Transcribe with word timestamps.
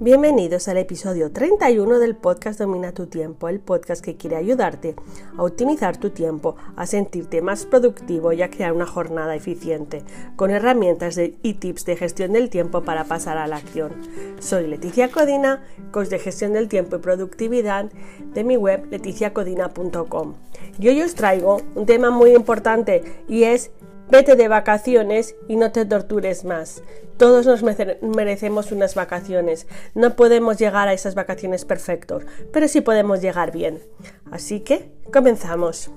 Bienvenidos 0.00 0.68
al 0.68 0.76
episodio 0.76 1.32
31 1.32 1.98
del 1.98 2.14
podcast 2.14 2.60
Domina 2.60 2.92
tu 2.92 3.06
tiempo, 3.06 3.48
el 3.48 3.58
podcast 3.58 4.00
que 4.00 4.16
quiere 4.16 4.36
ayudarte 4.36 4.94
a 5.36 5.42
optimizar 5.42 5.96
tu 5.96 6.10
tiempo, 6.10 6.54
a 6.76 6.86
sentirte 6.86 7.42
más 7.42 7.66
productivo 7.66 8.32
y 8.32 8.42
a 8.42 8.48
crear 8.48 8.72
una 8.72 8.86
jornada 8.86 9.34
eficiente, 9.34 10.04
con 10.36 10.52
herramientas 10.52 11.18
y 11.18 11.54
tips 11.54 11.84
de 11.84 11.96
gestión 11.96 12.32
del 12.32 12.48
tiempo 12.48 12.82
para 12.82 13.06
pasar 13.06 13.38
a 13.38 13.48
la 13.48 13.56
acción. 13.56 13.90
Soy 14.38 14.68
Leticia 14.68 15.10
Codina, 15.10 15.64
coach 15.90 16.10
de 16.10 16.20
gestión 16.20 16.52
del 16.52 16.68
tiempo 16.68 16.94
y 16.94 17.00
productividad 17.00 17.90
de 18.34 18.44
mi 18.44 18.56
web 18.56 18.86
leticiacodina.com. 18.92 20.34
Y 20.78 20.88
hoy 20.90 21.02
os 21.02 21.16
traigo 21.16 21.60
un 21.74 21.86
tema 21.86 22.10
muy 22.10 22.36
importante 22.36 23.02
y 23.26 23.42
es 23.42 23.72
Vete 24.10 24.36
de 24.36 24.48
vacaciones 24.48 25.36
y 25.48 25.56
no 25.56 25.70
te 25.70 25.84
tortures 25.84 26.44
más. 26.44 26.82
Todos 27.18 27.44
nos 27.46 27.62
merecemos 27.62 28.72
unas 28.72 28.94
vacaciones. 28.94 29.66
No 29.94 30.16
podemos 30.16 30.56
llegar 30.56 30.88
a 30.88 30.94
esas 30.94 31.14
vacaciones 31.14 31.66
perfectos, 31.66 32.24
pero 32.50 32.68
sí 32.68 32.80
podemos 32.80 33.20
llegar 33.20 33.52
bien. 33.52 33.82
Así 34.30 34.60
que, 34.60 34.90
comenzamos. 35.12 35.90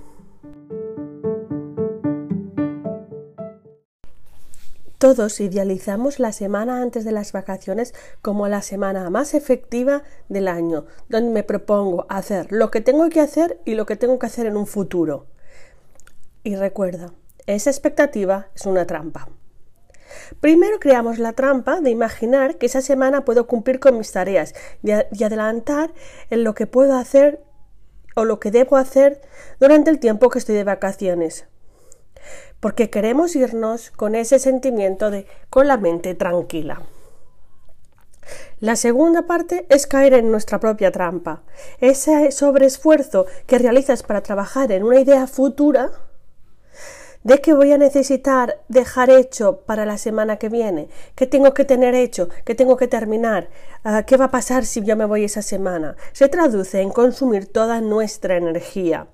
Todos 4.97 5.39
idealizamos 5.39 6.19
la 6.19 6.33
semana 6.33 6.81
antes 6.81 7.05
de 7.05 7.11
las 7.11 7.31
vacaciones 7.31 7.95
como 8.21 8.47
la 8.47 8.61
semana 8.61 9.09
más 9.09 9.33
efectiva 9.33 10.03
del 10.27 10.47
año, 10.47 10.85
donde 11.07 11.31
me 11.31 11.43
propongo 11.43 12.05
hacer 12.09 12.51
lo 12.51 12.71
que 12.71 12.81
tengo 12.81 13.09
que 13.09 13.21
hacer 13.21 13.59
y 13.65 13.75
lo 13.75 13.85
que 13.85 13.95
tengo 13.95 14.19
que 14.19 14.27
hacer 14.27 14.45
en 14.47 14.57
un 14.57 14.67
futuro. 14.67 15.27
Y 16.43 16.55
recuerda, 16.55 17.13
esa 17.47 17.69
expectativa 17.69 18.47
es 18.55 18.65
una 18.65 18.85
trampa. 18.85 19.27
Primero 20.39 20.79
creamos 20.79 21.19
la 21.19 21.33
trampa 21.33 21.81
de 21.81 21.89
imaginar 21.89 22.57
que 22.57 22.65
esa 22.65 22.81
semana 22.81 23.25
puedo 23.25 23.47
cumplir 23.47 23.79
con 23.79 23.97
mis 23.97 24.11
tareas 24.11 24.53
y, 24.83 24.91
adelantar 24.91 25.93
en 26.29 26.43
lo 26.43 26.53
que 26.53 26.67
puedo 26.67 26.95
hacer 26.95 27.43
o 28.15 28.25
lo 28.25 28.39
que 28.39 28.51
debo 28.51 28.77
hacer 28.77 29.21
durante 29.59 29.89
el 29.89 29.99
tiempo 29.99 30.29
que 30.29 30.39
estoy 30.39 30.55
de 30.55 30.63
vacaciones. 30.63 31.45
Porque 32.59 32.89
queremos 32.89 33.35
irnos 33.35 33.89
con 33.91 34.15
ese 34.15 34.37
sentimiento 34.39 35.09
de 35.11 35.25
con 35.49 35.67
la 35.67 35.77
mente 35.77 36.13
tranquila. 36.13 36.81
La 38.59 38.75
segunda 38.75 39.25
parte 39.25 39.65
es 39.69 39.87
caer 39.87 40.13
en 40.13 40.29
nuestra 40.29 40.59
propia 40.59 40.91
trampa. 40.91 41.41
Ese 41.79 42.31
sobreesfuerzo 42.31 43.25
que 43.47 43.57
realizas 43.57 44.03
para 44.03 44.21
trabajar 44.21 44.71
en 44.71 44.83
una 44.83 44.99
idea 44.99 45.25
futura 45.25 45.91
de 47.23 47.39
qué 47.39 47.53
voy 47.53 47.71
a 47.71 47.77
necesitar 47.77 48.59
dejar 48.67 49.09
hecho 49.09 49.61
para 49.61 49.85
la 49.85 49.97
semana 49.97 50.37
que 50.37 50.49
viene, 50.49 50.89
qué 51.15 51.27
tengo 51.27 51.53
que 51.53 51.65
tener 51.65 51.93
hecho, 51.93 52.29
qué 52.45 52.55
tengo 52.55 52.77
que 52.77 52.87
terminar, 52.87 53.49
ah, 53.83 54.03
qué 54.03 54.17
va 54.17 54.25
a 54.25 54.31
pasar 54.31 54.65
si 54.65 54.81
yo 54.83 54.95
me 54.95 55.05
voy 55.05 55.23
esa 55.23 55.41
semana, 55.41 55.95
se 56.13 56.29
traduce 56.29 56.81
en 56.81 56.89
consumir 56.91 57.47
toda 57.47 57.81
nuestra 57.81 58.37
energía, 58.37 59.07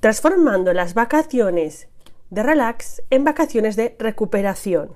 transformando 0.00 0.72
las 0.72 0.94
vacaciones 0.94 1.88
de 2.30 2.42
relax 2.42 3.02
en 3.10 3.24
vacaciones 3.24 3.76
de 3.76 3.96
recuperación. 3.98 4.92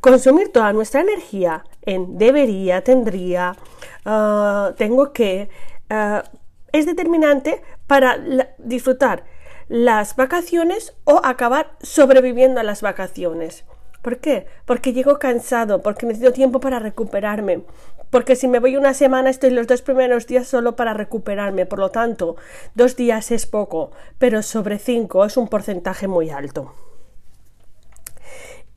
Consumir 0.00 0.52
toda 0.52 0.72
nuestra 0.72 1.02
energía 1.02 1.64
en 1.82 2.18
debería, 2.18 2.82
tendría, 2.82 3.56
ah, 4.04 4.74
tengo 4.76 5.12
que, 5.12 5.48
ah, 5.88 6.24
es 6.72 6.84
determinante 6.84 7.62
para 7.86 8.18
disfrutar 8.58 9.24
las 9.68 10.16
vacaciones 10.16 10.94
o 11.04 11.20
acabar 11.24 11.76
sobreviviendo 11.82 12.60
a 12.60 12.64
las 12.64 12.82
vacaciones. 12.82 13.64
¿Por 14.02 14.18
qué? 14.18 14.46
Porque 14.64 14.92
llego 14.92 15.18
cansado, 15.18 15.82
porque 15.82 16.06
necesito 16.06 16.32
tiempo 16.32 16.60
para 16.60 16.78
recuperarme, 16.78 17.64
porque 18.10 18.36
si 18.36 18.46
me 18.46 18.60
voy 18.60 18.76
una 18.76 18.94
semana 18.94 19.30
estoy 19.30 19.50
los 19.50 19.66
dos 19.66 19.82
primeros 19.82 20.26
días 20.26 20.46
solo 20.46 20.76
para 20.76 20.94
recuperarme, 20.94 21.66
por 21.66 21.80
lo 21.80 21.90
tanto, 21.90 22.36
dos 22.74 22.94
días 22.94 23.32
es 23.32 23.46
poco, 23.46 23.90
pero 24.18 24.42
sobre 24.42 24.78
cinco 24.78 25.24
es 25.24 25.36
un 25.36 25.48
porcentaje 25.48 26.06
muy 26.06 26.30
alto. 26.30 26.72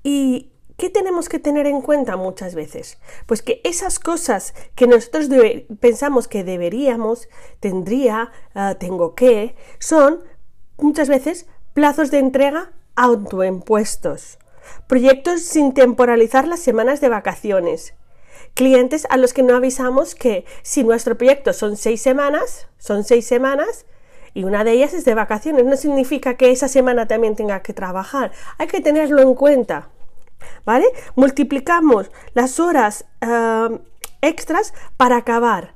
¿Y 0.01 0.51
qué 0.77 0.89
tenemos 0.89 1.29
que 1.29 1.39
tener 1.39 1.67
en 1.67 1.81
cuenta 1.81 2.15
muchas 2.15 2.55
veces? 2.55 2.97
Pues 3.27 3.43
que 3.43 3.61
esas 3.63 3.99
cosas 3.99 4.55
que 4.73 4.87
nosotros 4.87 5.29
pensamos 5.79 6.27
que 6.27 6.43
deberíamos, 6.43 7.29
tendría, 7.59 8.31
ah, 8.55 8.75
tengo 8.79 9.13
que, 9.13 9.55
son 9.77 10.23
muchas 10.81 11.09
veces 11.09 11.45
plazos 11.73 12.11
de 12.11 12.19
entrega 12.19 12.71
autoimpuestos, 12.95 14.39
proyectos 14.87 15.41
sin 15.41 15.73
temporalizar 15.73 16.47
las 16.47 16.59
semanas 16.59 17.01
de 17.01 17.09
vacaciones, 17.09 17.93
clientes 18.53 19.07
a 19.09 19.17
los 19.17 19.33
que 19.33 19.43
no 19.43 19.55
avisamos 19.55 20.15
que 20.15 20.45
si 20.63 20.83
nuestro 20.83 21.17
proyecto 21.17 21.53
son 21.53 21.77
seis 21.77 22.01
semanas, 22.01 22.67
son 22.77 23.03
seis 23.03 23.25
semanas, 23.25 23.85
y 24.33 24.43
una 24.43 24.63
de 24.63 24.73
ellas 24.73 24.93
es 24.93 25.05
de 25.05 25.15
vacaciones, 25.15 25.65
no 25.65 25.75
significa 25.75 26.35
que 26.35 26.51
esa 26.51 26.67
semana 26.67 27.07
también 27.07 27.35
tenga 27.35 27.61
que 27.61 27.73
trabajar, 27.73 28.31
hay 28.57 28.67
que 28.67 28.81
tenerlo 28.81 29.21
en 29.21 29.33
cuenta. 29.33 29.89
¿Vale? 30.65 30.85
Multiplicamos 31.15 32.11
las 32.33 32.59
horas 32.59 33.05
eh, 33.21 33.79
extras 34.21 34.73
para 34.95 35.17
acabar. 35.17 35.73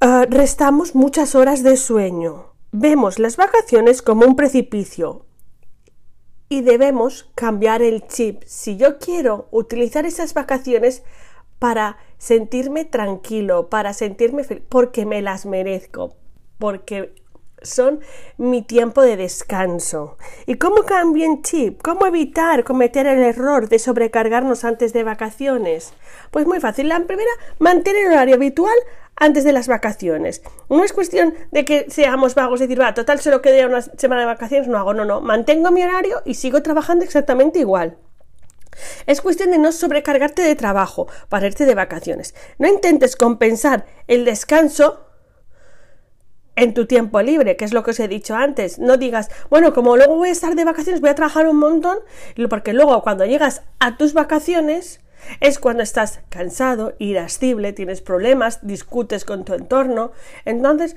Eh, 0.00 0.26
restamos 0.30 0.94
muchas 0.94 1.34
horas 1.34 1.62
de 1.62 1.76
sueño. 1.76 2.51
Vemos 2.74 3.18
las 3.18 3.36
vacaciones 3.36 4.00
como 4.00 4.24
un 4.24 4.34
precipicio 4.34 5.26
y 6.48 6.62
debemos 6.62 7.30
cambiar 7.34 7.82
el 7.82 8.06
chip. 8.06 8.42
Si 8.46 8.78
yo 8.78 8.98
quiero 8.98 9.46
utilizar 9.50 10.06
esas 10.06 10.32
vacaciones 10.32 11.02
para 11.58 11.98
sentirme 12.16 12.86
tranquilo, 12.86 13.68
para 13.68 13.92
sentirme 13.92 14.42
feliz, 14.42 14.64
porque 14.70 15.04
me 15.04 15.20
las 15.20 15.44
merezco, 15.44 16.16
porque 16.56 17.14
son 17.64 18.00
mi 18.36 18.62
tiempo 18.62 19.02
de 19.02 19.16
descanso. 19.16 20.16
¿Y 20.46 20.56
cómo 20.56 20.82
cambio 20.82 21.30
el 21.30 21.42
chip? 21.42 21.80
¿Cómo 21.82 22.06
evitar 22.06 22.64
cometer 22.64 23.06
el 23.06 23.22
error 23.22 23.68
de 23.68 23.78
sobrecargarnos 23.78 24.64
antes 24.64 24.92
de 24.92 25.04
vacaciones? 25.04 25.92
Pues 26.30 26.46
muy 26.46 26.60
fácil. 26.60 26.88
La 26.88 27.00
primera, 27.00 27.30
mantener 27.58 28.06
el 28.06 28.12
horario 28.12 28.34
habitual 28.36 28.76
antes 29.16 29.44
de 29.44 29.52
las 29.52 29.68
vacaciones. 29.68 30.42
No 30.68 30.84
es 30.84 30.92
cuestión 30.92 31.34
de 31.50 31.64
que 31.64 31.86
seamos 31.88 32.34
vagos 32.34 32.60
y 32.60 32.64
decir, 32.64 32.80
va, 32.80 32.94
total, 32.94 33.20
solo 33.20 33.42
quede 33.42 33.66
una 33.66 33.82
semana 33.82 34.22
de 34.22 34.26
vacaciones, 34.26 34.68
no 34.68 34.78
hago, 34.78 34.94
no, 34.94 35.04
no. 35.04 35.20
Mantengo 35.20 35.70
mi 35.70 35.82
horario 35.82 36.22
y 36.24 36.34
sigo 36.34 36.62
trabajando 36.62 37.04
exactamente 37.04 37.58
igual. 37.58 37.96
Es 39.06 39.20
cuestión 39.20 39.50
de 39.50 39.58
no 39.58 39.70
sobrecargarte 39.72 40.42
de 40.42 40.54
trabajo 40.54 41.06
para 41.28 41.46
irte 41.46 41.66
de 41.66 41.74
vacaciones. 41.74 42.34
No 42.58 42.68
intentes 42.68 43.16
compensar 43.16 43.84
el 44.06 44.24
descanso 44.24 45.11
en 46.62 46.74
tu 46.74 46.86
tiempo 46.86 47.20
libre, 47.22 47.56
que 47.56 47.64
es 47.64 47.72
lo 47.72 47.82
que 47.82 47.90
os 47.90 48.00
he 48.00 48.08
dicho 48.08 48.34
antes. 48.34 48.78
No 48.78 48.96
digas, 48.96 49.30
bueno, 49.50 49.72
como 49.74 49.96
luego 49.96 50.16
voy 50.16 50.28
a 50.28 50.32
estar 50.32 50.54
de 50.54 50.64
vacaciones, 50.64 51.00
voy 51.00 51.10
a 51.10 51.14
trabajar 51.14 51.48
un 51.48 51.56
montón, 51.56 51.98
porque 52.48 52.72
luego 52.72 53.02
cuando 53.02 53.26
llegas 53.26 53.62
a 53.80 53.96
tus 53.96 54.12
vacaciones 54.14 55.00
es 55.40 55.58
cuando 55.58 55.82
estás 55.82 56.20
cansado, 56.28 56.94
irascible, 56.98 57.72
tienes 57.72 58.00
problemas, 58.00 58.60
discutes 58.62 59.24
con 59.24 59.44
tu 59.44 59.54
entorno. 59.54 60.12
Entonces, 60.44 60.96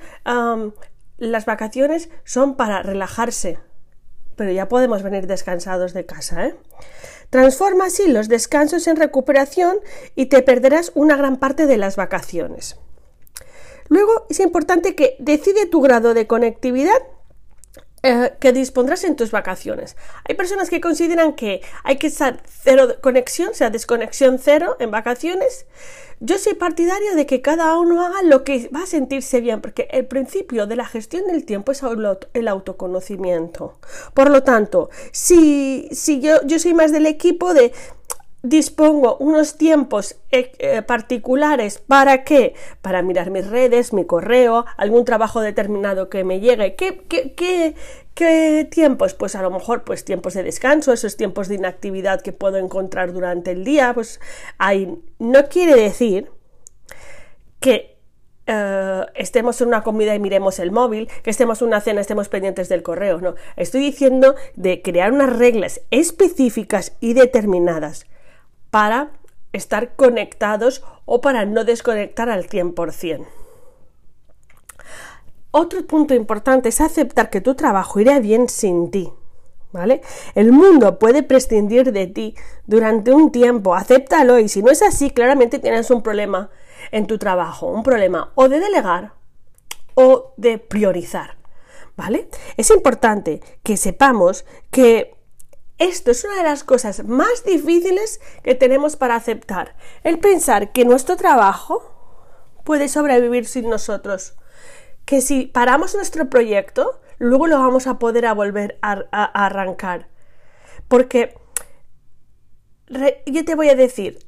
las 1.18 1.46
vacaciones 1.46 2.10
son 2.24 2.56
para 2.56 2.82
relajarse, 2.82 3.58
pero 4.36 4.52
ya 4.52 4.68
podemos 4.68 5.02
venir 5.02 5.26
descansados 5.26 5.94
de 5.94 6.06
casa. 6.06 6.46
¿eh? 6.46 6.56
Transforma 7.30 7.86
así 7.86 8.08
los 8.08 8.28
descansos 8.28 8.86
en 8.86 8.96
recuperación 8.96 9.78
y 10.14 10.26
te 10.26 10.42
perderás 10.42 10.92
una 10.94 11.16
gran 11.16 11.38
parte 11.38 11.66
de 11.66 11.76
las 11.76 11.96
vacaciones. 11.96 12.78
Luego 13.88 14.26
es 14.28 14.40
importante 14.40 14.94
que 14.94 15.16
decide 15.18 15.66
tu 15.66 15.80
grado 15.80 16.14
de 16.14 16.26
conectividad 16.26 17.02
eh, 18.02 18.34
que 18.38 18.52
dispondrás 18.52 19.02
en 19.02 19.16
tus 19.16 19.32
vacaciones. 19.32 19.96
Hay 20.28 20.36
personas 20.36 20.70
que 20.70 20.80
consideran 20.80 21.34
que 21.34 21.60
hay 21.82 21.96
que 21.96 22.06
estar 22.06 22.40
cero 22.46 22.96
conexión, 23.00 23.48
o 23.48 23.54
sea, 23.54 23.70
desconexión 23.70 24.38
cero 24.38 24.76
en 24.78 24.92
vacaciones. 24.92 25.66
Yo 26.20 26.38
soy 26.38 26.54
partidario 26.54 27.16
de 27.16 27.26
que 27.26 27.42
cada 27.42 27.76
uno 27.76 28.06
haga 28.06 28.22
lo 28.22 28.44
que 28.44 28.68
va 28.68 28.84
a 28.84 28.86
sentirse 28.86 29.40
bien, 29.40 29.60
porque 29.60 29.88
el 29.90 30.06
principio 30.06 30.66
de 30.66 30.76
la 30.76 30.86
gestión 30.86 31.26
del 31.26 31.44
tiempo 31.44 31.72
es 31.72 31.82
el 32.32 32.48
autoconocimiento. 32.48 33.78
Por 34.14 34.30
lo 34.30 34.42
tanto, 34.44 34.88
si, 35.10 35.88
si 35.90 36.20
yo, 36.20 36.36
yo 36.46 36.58
soy 36.58 36.74
más 36.74 36.92
del 36.92 37.06
equipo 37.06 37.54
de 37.54 37.72
dispongo 38.48 39.16
unos 39.18 39.56
tiempos 39.56 40.16
eh, 40.30 40.52
eh, 40.58 40.82
particulares 40.82 41.78
para 41.78 42.24
qué? 42.24 42.54
Para 42.82 43.02
mirar 43.02 43.30
mis 43.30 43.46
redes, 43.46 43.92
mi 43.92 44.04
correo, 44.04 44.64
algún 44.76 45.04
trabajo 45.04 45.40
determinado 45.40 46.08
que 46.08 46.24
me 46.24 46.40
llegue. 46.40 46.74
¿Qué, 46.74 47.04
qué, 47.08 47.34
qué, 47.34 47.74
qué 48.14 48.66
tiempos? 48.70 49.14
Pues 49.14 49.34
a 49.34 49.42
lo 49.42 49.50
mejor 49.50 49.84
pues 49.84 50.04
tiempos 50.04 50.34
de 50.34 50.42
descanso, 50.42 50.92
esos 50.92 51.16
tiempos 51.16 51.48
de 51.48 51.56
inactividad 51.56 52.20
que 52.20 52.32
puedo 52.32 52.58
encontrar 52.58 53.12
durante 53.12 53.50
el 53.50 53.64
día, 53.64 53.92
pues 53.94 54.20
hay, 54.58 54.98
no 55.18 55.48
quiere 55.48 55.74
decir 55.74 56.30
que 57.60 57.96
eh, 58.46 59.06
estemos 59.14 59.60
en 59.60 59.68
una 59.68 59.82
comida 59.82 60.14
y 60.14 60.20
miremos 60.20 60.58
el 60.60 60.70
móvil, 60.70 61.08
que 61.22 61.30
estemos 61.30 61.60
en 61.62 61.68
una 61.68 61.80
cena, 61.80 62.00
estemos 62.00 62.28
pendientes 62.28 62.68
del 62.68 62.82
correo. 62.82 63.20
No, 63.20 63.34
estoy 63.56 63.80
diciendo 63.80 64.36
de 64.54 64.82
crear 64.82 65.12
unas 65.12 65.36
reglas 65.36 65.80
específicas 65.90 66.96
y 67.00 67.14
determinadas 67.14 68.06
para 68.76 69.08
estar 69.54 69.96
conectados 69.96 70.84
o 71.06 71.22
para 71.22 71.46
no 71.46 71.64
desconectar 71.64 72.28
al 72.28 72.46
100%. 72.46 73.26
Otro 75.50 75.86
punto 75.86 76.12
importante 76.12 76.68
es 76.68 76.82
aceptar 76.82 77.30
que 77.30 77.40
tu 77.40 77.54
trabajo 77.54 78.00
irá 78.00 78.20
bien 78.20 78.50
sin 78.50 78.90
ti. 78.90 79.10
¿Vale? 79.72 80.02
El 80.34 80.52
mundo 80.52 80.98
puede 80.98 81.22
prescindir 81.22 81.90
de 81.90 82.06
ti 82.06 82.34
durante 82.66 83.12
un 83.12 83.32
tiempo, 83.32 83.74
acéptalo 83.74 84.38
y 84.38 84.50
si 84.50 84.62
no 84.62 84.70
es 84.70 84.82
así, 84.82 85.10
claramente 85.10 85.58
tienes 85.58 85.90
un 85.90 86.02
problema 86.02 86.50
en 86.92 87.06
tu 87.06 87.16
trabajo, 87.16 87.68
un 87.68 87.82
problema 87.82 88.32
o 88.34 88.50
de 88.50 88.60
delegar 88.60 89.14
o 89.94 90.34
de 90.36 90.58
priorizar, 90.58 91.38
¿vale? 91.96 92.28
Es 92.58 92.70
importante 92.70 93.40
que 93.62 93.78
sepamos 93.78 94.44
que 94.70 95.15
esto 95.78 96.10
es 96.10 96.24
una 96.24 96.36
de 96.36 96.42
las 96.42 96.64
cosas 96.64 97.04
más 97.04 97.44
difíciles 97.44 98.20
que 98.42 98.54
tenemos 98.54 98.96
para 98.96 99.16
aceptar, 99.16 99.76
el 100.04 100.18
pensar 100.18 100.72
que 100.72 100.84
nuestro 100.84 101.16
trabajo 101.16 101.92
puede 102.64 102.88
sobrevivir 102.88 103.46
sin 103.46 103.68
nosotros, 103.68 104.34
que 105.04 105.20
si 105.20 105.46
paramos 105.46 105.94
nuestro 105.94 106.30
proyecto, 106.30 107.00
luego 107.18 107.46
lo 107.46 107.58
vamos 107.58 107.86
a 107.86 107.98
poder 107.98 108.26
a 108.26 108.32
volver 108.34 108.78
a, 108.82 108.94
arrancar. 109.44 110.08
Porque 110.88 111.34
yo 113.26 113.44
te 113.44 113.54
voy 113.54 113.68
a 113.68 113.74
decir, 113.74 114.18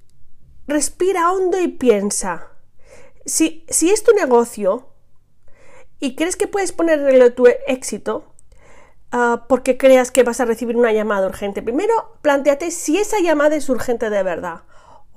respira 0.66 1.32
hondo 1.32 1.60
y 1.60 1.68
piensa. 1.68 2.48
Si, 3.24 3.64
si 3.68 3.90
es 3.90 4.04
tu 4.04 4.12
negocio 4.12 4.88
y 5.98 6.14
crees 6.14 6.36
que 6.36 6.46
puedes 6.46 6.72
ponerle 6.72 7.30
tu 7.30 7.46
éxito, 7.66 8.34
ah, 9.12 9.46
porque 9.48 9.76
creas 9.76 10.10
que 10.10 10.22
vas 10.22 10.40
a 10.40 10.44
recibir 10.44 10.76
una 10.76 10.92
llamada 10.92 11.26
urgente, 11.26 11.62
primero 11.62 12.18
planteate 12.22 12.70
si 12.70 12.98
esa 12.98 13.20
llamada 13.20 13.56
es 13.56 13.68
urgente 13.68 14.10
de 14.10 14.22
verdad 14.22 14.62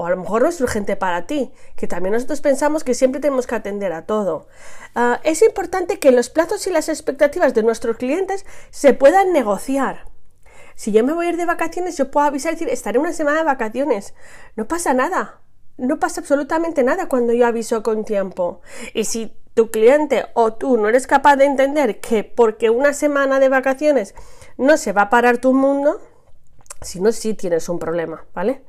o 0.01 0.05
a 0.07 0.09
lo 0.09 0.17
mejor 0.17 0.41
no 0.41 0.49
es 0.49 0.59
urgente 0.59 0.95
para 0.95 1.27
ti, 1.27 1.51
que 1.75 1.87
también 1.87 2.13
nosotros 2.13 2.41
pensamos 2.41 2.83
que 2.83 2.95
siempre 2.95 3.21
tenemos 3.21 3.45
que 3.45 3.53
atender 3.53 3.93
a 3.93 4.07
todo. 4.07 4.47
Ah, 4.95 5.19
es 5.23 5.43
importante 5.43 5.99
que 5.99 6.11
los 6.11 6.29
plazos 6.29 6.65
y 6.65 6.71
las 6.71 6.89
expectativas 6.89 7.53
de 7.53 7.61
nuestros 7.61 7.97
clientes 7.97 8.45
se 8.71 8.95
puedan 8.95 9.31
negociar. 9.31 10.05
Si 10.75 10.91
yo 10.91 11.03
me 11.03 11.13
voy 11.13 11.27
a 11.27 11.29
ir 11.29 11.37
de 11.37 11.45
vacaciones, 11.45 11.97
yo 11.97 12.09
puedo 12.09 12.25
avisar 12.25 12.53
y 12.53 12.55
decir, 12.55 12.69
estaré 12.69 12.97
una 12.97 13.13
semana 13.13 13.37
de 13.39 13.43
vacaciones. 13.43 14.15
No 14.55 14.67
pasa 14.67 14.95
nada. 14.95 15.41
No 15.77 15.99
pasa 15.99 16.21
absolutamente 16.21 16.83
nada 16.83 17.07
cuando 17.07 17.33
yo 17.33 17.45
aviso 17.45 17.83
con 17.83 18.03
tiempo. 18.03 18.61
Y 18.95 19.05
si 19.05 19.35
tu 19.53 19.69
cliente 19.69 20.25
o 20.33 20.53
tú 20.53 20.77
no 20.77 20.87
eres 20.87 21.07
capaz 21.07 21.35
de 21.35 21.45
entender 21.45 21.99
que 21.99 22.23
porque 22.23 22.69
una 22.69 22.93
semana 22.93 23.39
de 23.39 23.49
vacaciones 23.49 24.15
no 24.57 24.77
se 24.77 24.93
va 24.93 25.03
a 25.03 25.09
parar 25.09 25.37
tu 25.37 25.53
mundo, 25.53 26.01
si 26.81 26.99
no, 26.99 27.11
sí 27.11 27.35
tienes 27.35 27.69
un 27.69 27.77
problema, 27.77 28.25
¿vale? 28.33 28.63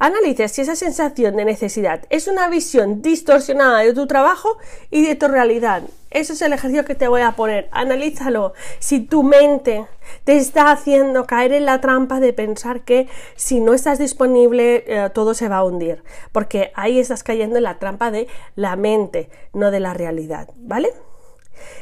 Analiza 0.00 0.48
si 0.48 0.62
esa 0.62 0.74
sensación 0.74 1.36
de 1.36 1.44
necesidad 1.44 2.04
es 2.10 2.26
una 2.26 2.48
visión 2.48 3.02
distorsionada 3.02 3.78
de 3.78 3.94
tu 3.94 4.08
trabajo 4.08 4.58
y 4.90 5.06
de 5.06 5.14
tu 5.14 5.28
realidad. 5.28 5.84
Eso 6.10 6.32
es 6.32 6.42
el 6.42 6.52
ejercicio 6.52 6.84
que 6.84 6.96
te 6.96 7.06
voy 7.06 7.22
a 7.22 7.36
poner. 7.36 7.68
Analízalo. 7.70 8.52
Si 8.80 9.00
tu 9.00 9.22
mente 9.22 9.86
te 10.24 10.36
está 10.36 10.72
haciendo 10.72 11.24
caer 11.24 11.52
en 11.52 11.64
la 11.64 11.80
trampa 11.80 12.18
de 12.18 12.32
pensar 12.32 12.80
que 12.80 13.08
si 13.36 13.60
no 13.60 13.74
estás 13.74 14.00
disponible 14.00 14.84
eh, 14.88 15.10
todo 15.14 15.32
se 15.32 15.48
va 15.48 15.58
a 15.58 15.64
hundir. 15.64 16.02
Porque 16.32 16.72
ahí 16.74 16.98
estás 16.98 17.22
cayendo 17.22 17.58
en 17.58 17.62
la 17.62 17.78
trampa 17.78 18.10
de 18.10 18.26
la 18.56 18.74
mente, 18.74 19.30
no 19.52 19.70
de 19.70 19.78
la 19.78 19.94
realidad, 19.94 20.48
¿vale? 20.56 20.92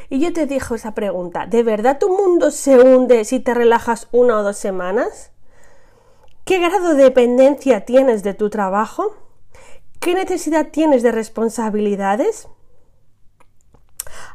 Y 0.09 0.19
yo 0.19 0.31
te 0.31 0.45
dejo 0.45 0.75
esa 0.75 0.93
pregunta. 0.93 1.47
¿De 1.47 1.63
verdad 1.63 1.97
tu 1.97 2.15
mundo 2.15 2.51
se 2.51 2.79
hunde 2.79 3.25
si 3.25 3.39
te 3.39 3.55
relajas 3.55 4.07
una 4.11 4.37
o 4.37 4.43
dos 4.43 4.57
semanas? 4.57 5.31
¿Qué 6.45 6.59
grado 6.59 6.95
de 6.95 7.03
dependencia 7.03 7.85
tienes 7.85 8.23
de 8.23 8.33
tu 8.33 8.49
trabajo? 8.49 9.15
¿Qué 9.99 10.15
necesidad 10.15 10.69
tienes 10.71 11.03
de 11.03 11.11
responsabilidades? 11.11 12.47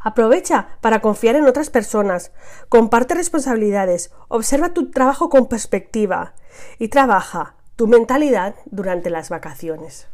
Aprovecha 0.02 0.68
para 0.80 1.00
confiar 1.00 1.34
en 1.34 1.46
otras 1.46 1.68
personas, 1.68 2.30
comparte 2.68 3.14
responsabilidades, 3.14 4.12
observa 4.28 4.72
tu 4.72 4.90
trabajo 4.90 5.28
con 5.28 5.46
perspectiva 5.46 6.34
y 6.78 6.88
trabaja 6.88 7.56
tu 7.74 7.88
mentalidad 7.88 8.54
durante 8.66 9.10
las 9.10 9.28
vacaciones. 9.28 10.06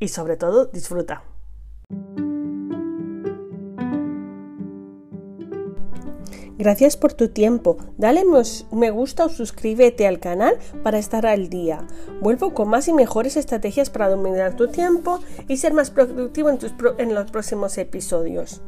Y 0.00 0.08
sobre 0.08 0.36
todo, 0.36 0.66
disfruta. 0.66 1.22
Gracias 6.56 6.96
por 6.96 7.12
tu 7.12 7.28
tiempo. 7.28 7.76
Dale 7.98 8.22
me 8.70 8.90
gusta 8.90 9.24
o 9.24 9.28
suscríbete 9.28 10.06
al 10.06 10.20
canal 10.20 10.56
para 10.84 10.98
estar 10.98 11.26
al 11.26 11.48
día. 11.48 11.86
Vuelvo 12.20 12.54
con 12.54 12.68
más 12.68 12.86
y 12.86 12.92
mejores 12.92 13.36
estrategias 13.36 13.90
para 13.90 14.08
dominar 14.08 14.54
tu 14.54 14.68
tiempo 14.68 15.18
y 15.48 15.56
ser 15.56 15.72
más 15.72 15.90
productivo 15.90 16.50
en, 16.50 16.58
en 16.98 17.14
los 17.14 17.30
próximos 17.30 17.76
episodios. 17.76 18.62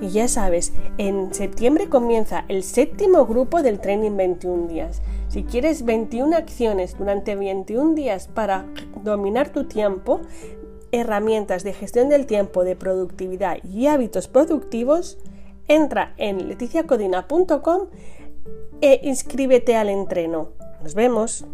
Y 0.00 0.08
ya 0.08 0.28
sabes, 0.28 0.72
en 0.96 1.32
septiembre 1.34 1.88
comienza 1.88 2.44
el 2.48 2.62
séptimo 2.62 3.26
grupo 3.26 3.62
del 3.62 3.80
Training 3.80 4.16
21 4.16 4.68
días. 4.68 5.02
Si 5.28 5.44
quieres 5.44 5.84
21 5.84 6.36
acciones 6.36 6.96
durante 6.98 7.36
21 7.36 7.94
días 7.94 8.28
para 8.28 8.66
dominar 9.04 9.52
tu 9.52 9.64
tiempo, 9.64 10.22
herramientas 10.90 11.64
de 11.64 11.72
gestión 11.72 12.08
del 12.08 12.26
tiempo, 12.26 12.64
de 12.64 12.76
productividad 12.76 13.58
y 13.62 13.86
hábitos 13.86 14.26
productivos, 14.26 15.18
entra 15.70 16.14
en 16.16 16.48
leticiacodina.com 16.48 17.88
e 18.80 19.00
inscríbete 19.04 19.76
al 19.76 19.88
entreno. 19.88 20.52
Nos 20.82 20.94
vemos. 20.94 21.44